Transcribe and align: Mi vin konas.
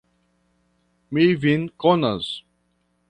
Mi 1.13 1.27
vin 1.43 1.69
konas. 1.85 2.33